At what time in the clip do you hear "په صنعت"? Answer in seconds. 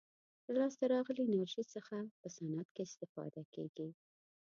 2.21-2.67